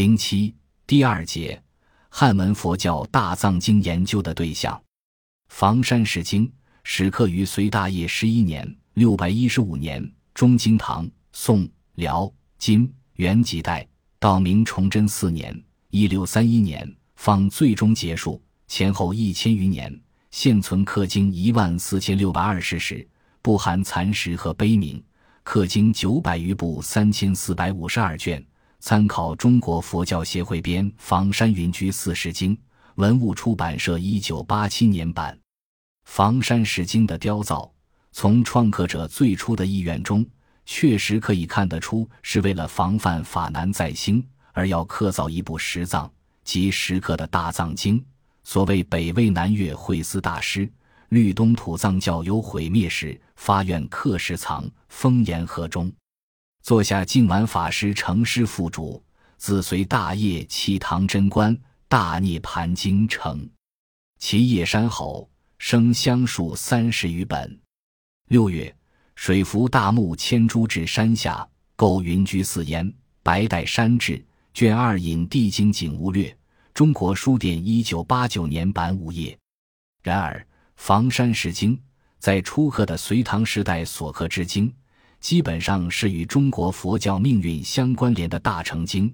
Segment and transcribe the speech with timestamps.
[0.00, 0.54] 零七
[0.86, 1.62] 第二节
[2.08, 4.82] 汉文佛教大藏经研究的对象，
[5.50, 6.50] 房山石经
[6.84, 8.66] 始刻于隋大业十一年
[8.96, 13.86] （六百一十五年）中经唐、宋、辽、金、元几代，
[14.18, 15.54] 到明崇祯四年
[15.92, 19.94] （一六三一年）方最终结束，前后一千余年，
[20.30, 23.06] 现存刻经一万四千六百二十石，
[23.42, 25.04] 不含残石和碑铭，
[25.42, 28.42] 刻经九百余部，三千四百五十二卷。
[28.80, 32.56] 参考中国佛教协会编《房山云居四十经》，
[32.94, 35.38] 文物出版社一九八七年版。
[36.06, 37.70] 房山石经的雕造，
[38.10, 40.26] 从创刻者最初的意愿中，
[40.64, 46.10] 确实可以看得出，是为了防范法难再兴，而要刻造一部石藏
[46.42, 48.02] 即石刻的大藏经。
[48.44, 50.66] 所谓北魏南岳慧思大师，
[51.10, 55.92] 律东土藏教有毁灭时，发愿刻石藏封严河中。
[56.62, 59.02] 坐下净完法师成师副主，
[59.36, 61.56] 自随大业弃唐贞观
[61.88, 63.48] 大涅盘经成，
[64.18, 67.58] 其叶山侯生香树三十余本。
[68.28, 68.74] 六月，
[69.14, 72.92] 水浮大木千株至山下，构云居寺焉。
[73.22, 76.34] 白带山志卷二引地经景物略，
[76.72, 79.38] 中国书店一九八九年版五页。
[80.02, 80.46] 然而，
[80.76, 81.78] 房山石经
[82.18, 84.72] 在初刻的隋唐时代所刻之经。
[85.20, 89.12] 基本上是与中国佛教命运相关联的大成经，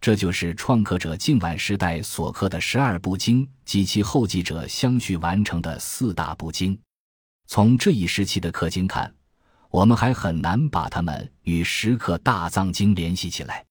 [0.00, 6.78] 这就是创刻者净晚时代所刻的十二部经及其后继者相续完成的四大部经。
[7.46, 9.12] 从这一时期的刻经看，
[9.70, 13.64] 我们还很难把它们与石刻大藏经联系起来。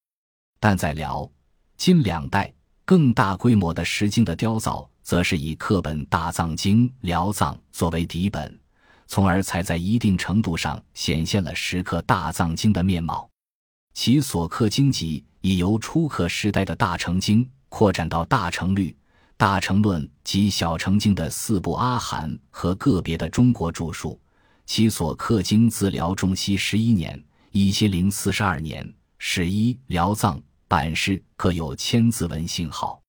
[0.58, 1.30] 但在辽、
[1.76, 2.52] 金两代
[2.84, 8.58] 更大规模的石经的雕造，则是以刻本大藏经辽藏作为底本。
[9.08, 13.28] 从而才在一定程度上显现了石刻大藏经的面貌，
[13.94, 18.94] 其所刻经籍已由初刻时代的大成经扩展到大成律、
[19.38, 24.20] 大成论及小成经的四部阿含和个别的中国著述。
[24.66, 27.18] 其所刻经自辽中熙十一年
[27.50, 28.86] （一千零四十二年）
[29.16, 30.38] 始一辽藏
[30.68, 33.00] 版式刻有千字文信号。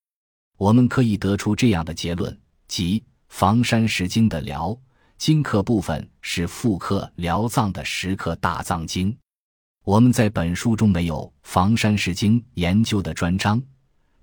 [0.56, 2.34] 我们可以得出这样的结论：
[2.66, 4.74] 即房山石经的辽。
[5.20, 9.14] 金刻部分是复刻辽藏的石刻大藏经，
[9.84, 13.62] 我们在本书中没有房山石经研究的专章，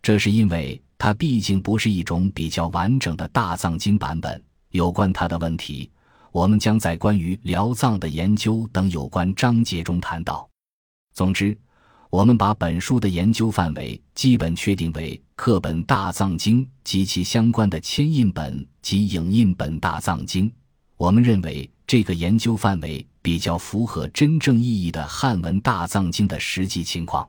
[0.01, 4.43] 这是因为它毕竟不是一种比较完整的大藏经版本。
[4.71, 5.87] 有关它的问题，
[6.31, 10.49] 我们将在关于辽藏的研究等有关章节中谈到。
[11.13, 11.55] 总之，
[12.09, 20.51] 我们把本书的研究范围基本确定为刻本大藏经及其相关的铅印本及影印本大藏经。
[20.97, 27.27] 我们认为这个研究范围比较符合真正意义的汉文大藏经的实际情况。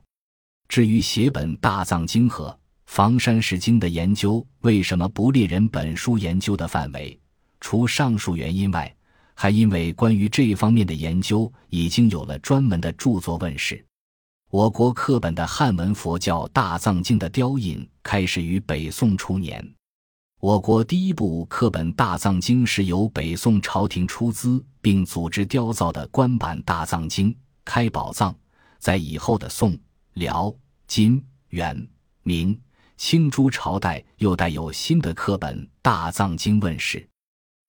[0.67, 2.57] 至于写本大藏经和
[2.87, 7.17] 房山石经的研究为什么不列人本书研究的范围，
[7.61, 8.91] 除上述原因外，
[9.35, 13.85] 还因为关于这一方面的研究已经有了专门的著作问世。
[14.49, 19.63] 我国刻本的汉文佛教大藏经的雕印开始于北宋初年。
[20.39, 27.29] 我国第一部刻本大藏经是由北宋朝廷出资并组织雕造的官版大藏经
[27.65, 28.31] 《开宝藏》，
[28.77, 29.77] 在以后的宋、
[30.13, 30.53] 辽、
[30.87, 31.85] 金、元、
[32.23, 32.57] 明、
[32.95, 37.05] 清诸朝代又带有新的刻本大藏经问世。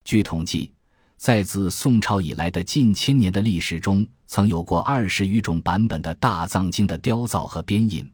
[0.05, 0.73] 据统计，
[1.17, 8.09] 在自宋朝以来的近千年的历史中，曾有过二十余种版本的大藏经的雕造和编印。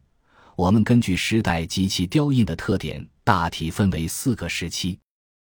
[0.57, 3.07] 我们根据时代及其雕印的特点。
[3.23, 4.97] 大体分为四个时期，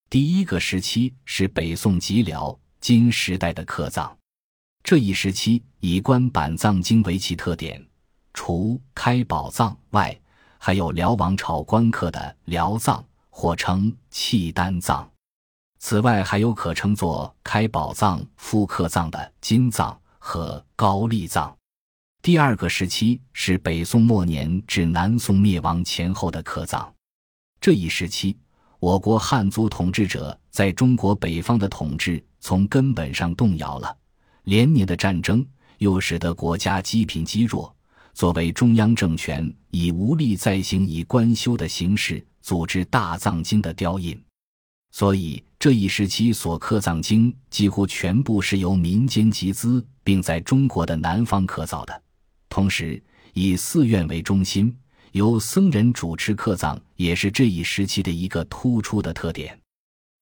[0.09, 4.15] 第一个时期是北宋及辽金时代的刻藏，
[4.81, 7.83] 这一时期以官版藏经为其特点，
[8.33, 10.17] 除开宝藏外，
[10.57, 15.11] 还有辽王朝官刻的辽藏，或称契丹藏。
[15.79, 21.53] 此外，还有可称作开宝藏复刻藏的金藏和高丽藏。
[22.23, 26.89] 第二个时期是北宋末年至南宋灭亡前后的刻藏。
[27.59, 28.37] 这一时期，
[28.79, 33.93] 我国汉族统治者在中国北方的统治从根本上动摇了。
[34.45, 35.45] 连年的战争
[35.79, 37.75] 又使得国家积贫积弱，
[38.13, 44.17] 作为中央政权已无力再行以官修的形式组织大藏经的雕印，
[44.91, 52.02] 所以这一时期所刻藏经几乎全部是由民间集资，并在中国的南方刻造的，
[52.53, 53.01] 同时
[53.33, 54.71] 以寺院为中心。
[55.13, 59.59] 由僧人主持刻藏，也是这一时期的一个突出的特点。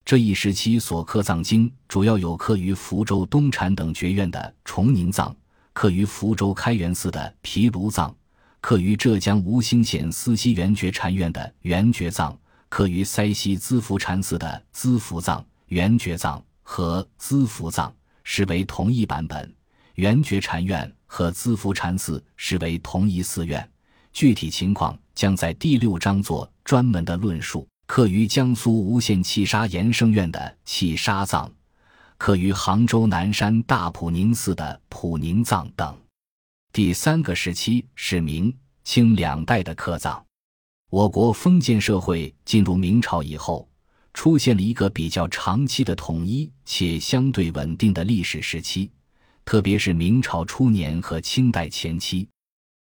[0.05, 5.35] 这一时期所刻藏经，主要有刻于福州东禅等学院的崇宁藏，
[5.73, 8.15] 刻于福州开元寺的毗卢藏，
[8.61, 12.37] 刻于浙江吴兴县思溪圆觉禅院的圆觉藏，
[12.69, 17.93] 刻于塞西资福禅寺的资福藏、圆觉藏和资福藏
[18.23, 19.53] 实为同一版本。
[19.95, 23.69] 圆觉禅院和资福禅寺是为同一寺院。
[24.13, 27.67] 具体情况将在第六章做专门的论述。
[27.85, 31.51] 刻于江苏无限气沙延生院的气沙藏。
[32.17, 35.97] 刻于杭州南山大普宁寺的普宁藏等，
[36.71, 38.55] 第三个时期是明
[38.85, 40.25] 清两代的刻藏。
[40.89, 43.67] 我国封建社会进入明朝以后，
[44.13, 48.89] 出现了一个比较长期的统一且相对稳定的历史时期，
[49.45, 52.27] 特别是明朝初年和清代前期，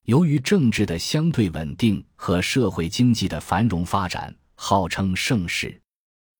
[0.05, 5.81] 由于政治的相对稳定和社会经济的繁荣发展，号称盛世。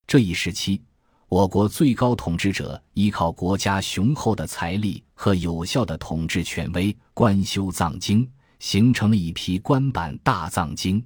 [0.06, 0.82] 这一时期。
[1.26, 8.30] 我国最高统治者依靠国家雄厚的财力和有效的统治权威，官修藏经，
[8.60, 11.04] 形成了一批官版大藏经。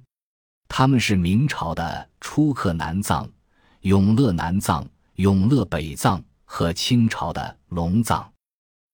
[0.67, 3.27] 他们是明朝的初刻南藏、
[3.81, 8.31] 永乐南藏、永乐北藏和清朝的龙藏。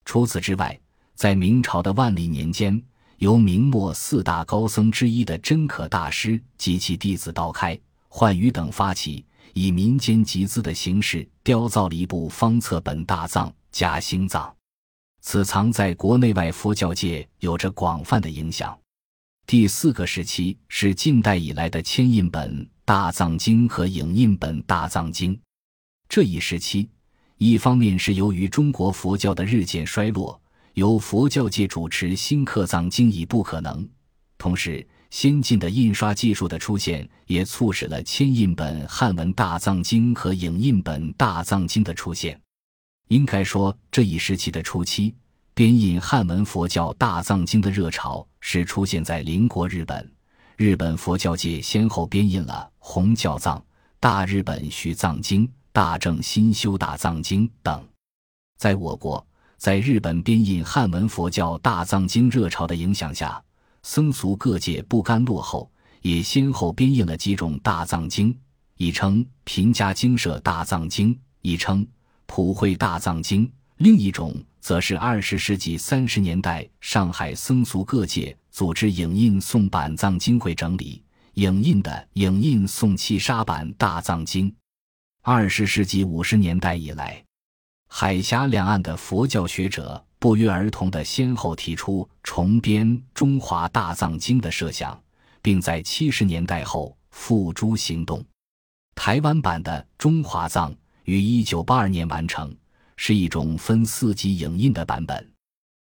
[0.05, 0.79] 除此之外，
[1.13, 2.81] 在明朝的万历年间，
[3.17, 9.25] 由明末四大高僧之一的真可大师及其弟子道开、焕宇等发起。
[9.57, 14.49] 以民间集资的形式雕造了一部方册本大藏《假心藏》，
[15.21, 18.77] 此藏在国内外佛教界有着广泛的影响。
[19.47, 25.39] 第四个时期是近代以来的铅印本大藏经和影印本大藏经。
[26.09, 26.89] 这一时期，
[27.37, 30.39] 一方面是由于中国佛教的日渐衰落，
[30.73, 33.87] 由佛教界主持新刻藏经已不可能，
[34.37, 34.85] 同时。
[35.11, 42.37] 先进的印刷技术的出现，也促使了铅印本汉文大藏经和影印本大藏经的出现。
[43.07, 45.15] 应该说，这一时期的初期，
[45.53, 50.11] 编印汉文佛教大藏经的热潮是出现在邻国日本。
[50.57, 53.57] 日本佛教界先后编印了《红教藏》
[54.01, 57.85] 《大日本续藏经》《大正新修大藏经》等。
[58.57, 59.27] 在我国，
[59.57, 63.43] 在日本编印汉文佛教大藏经热潮的影响下。
[63.83, 65.69] 僧俗各界不甘落后，
[66.01, 68.33] 也先后编印了几种大藏经，
[68.77, 71.83] 一称《平家经社大藏经》，一称
[72.25, 73.45] 《普惠大藏经》，
[73.79, 84.55] 另一种则是二十世纪三十年代上海僧俗各界组织影印宋版藏经会整理影印的影印宋七沙版大藏经。
[85.27, 87.19] 二十世纪五十年代以来，
[87.89, 90.05] 海峡两岸的佛教学者。
[90.19, 95.01] 不约而同的先后提出重编《中华大藏经》的设想，
[95.41, 98.23] 并在七十年代后付诸行动。
[98.93, 100.71] 台湾版的《中华藏》
[101.05, 102.55] 于一九八二年完成，
[102.95, 105.27] 是一种分四级影印的版本。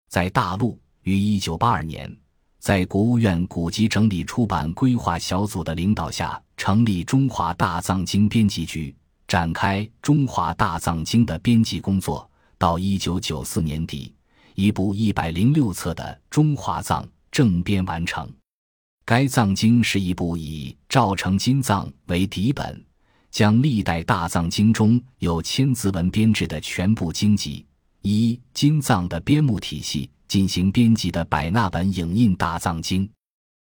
[0.08, 2.10] 在大陆，于一九八二年，
[2.58, 8.94] 在国务院古籍整理出版规划小组的领导下，成立中华大藏经编辑局，
[9.26, 12.28] 展开《中华大藏经》的编辑工作。
[12.58, 14.12] 到一九九四年底。
[14.54, 18.26] 一部一百零六册的《中华藏》正编完成，
[19.04, 22.82] 该藏经是一部以赵成金藏为底本，
[23.30, 27.66] 将历代大藏经中有千字文编制的全部经籍，
[28.00, 33.06] 依金藏的编目体系进行编辑的百纳本影印大藏经。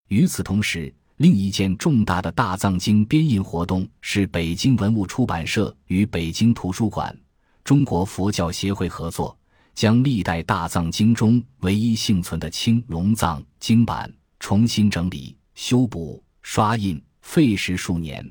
[0.07, 7.17] 与此同时，另一件重大的大藏经编印活动是北京文物出版社与北京图书馆、
[7.65, 9.37] 中国佛教协会合作。
[9.75, 18.27] 将历代大藏经中唯一幸存的青龙藏经版重新整理、修补、刷印，费时数年，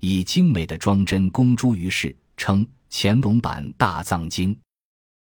[0.00, 4.54] 以精美的装帧公诸于世，称乾隆版大藏经。